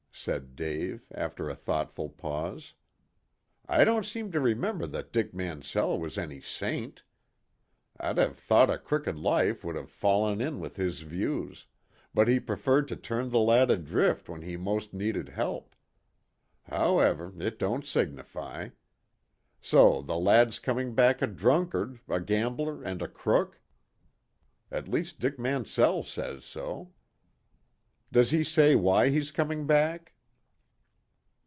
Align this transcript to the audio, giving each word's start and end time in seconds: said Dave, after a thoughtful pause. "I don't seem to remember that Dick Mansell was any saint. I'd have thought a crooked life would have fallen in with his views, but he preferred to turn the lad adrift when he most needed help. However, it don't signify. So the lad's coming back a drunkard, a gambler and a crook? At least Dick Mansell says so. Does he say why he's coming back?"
said 0.13 0.55
Dave, 0.55 1.03
after 1.15 1.49
a 1.49 1.55
thoughtful 1.55 2.07
pause. 2.07 2.75
"I 3.67 3.83
don't 3.83 4.05
seem 4.05 4.31
to 4.33 4.39
remember 4.39 4.85
that 4.85 5.11
Dick 5.11 5.33
Mansell 5.33 5.99
was 5.99 6.15
any 6.15 6.39
saint. 6.39 7.01
I'd 7.99 8.19
have 8.19 8.37
thought 8.37 8.69
a 8.69 8.77
crooked 8.77 9.17
life 9.17 9.63
would 9.63 9.75
have 9.75 9.89
fallen 9.89 10.39
in 10.39 10.59
with 10.59 10.75
his 10.75 10.99
views, 11.01 11.65
but 12.13 12.27
he 12.27 12.39
preferred 12.39 12.87
to 12.89 12.95
turn 12.95 13.31
the 13.31 13.39
lad 13.39 13.71
adrift 13.71 14.29
when 14.29 14.43
he 14.43 14.57
most 14.57 14.93
needed 14.93 15.29
help. 15.29 15.73
However, 16.65 17.33
it 17.39 17.57
don't 17.57 17.83
signify. 17.85 18.69
So 19.59 20.03
the 20.03 20.19
lad's 20.19 20.59
coming 20.59 20.93
back 20.93 21.23
a 21.23 21.27
drunkard, 21.27 21.99
a 22.07 22.19
gambler 22.21 22.83
and 22.83 23.01
a 23.01 23.07
crook? 23.07 23.59
At 24.69 24.87
least 24.87 25.19
Dick 25.19 25.39
Mansell 25.39 26.03
says 26.03 26.45
so. 26.45 26.93
Does 28.13 28.31
he 28.31 28.43
say 28.43 28.75
why 28.75 29.09
he's 29.09 29.31
coming 29.31 29.65
back?" 29.65 30.09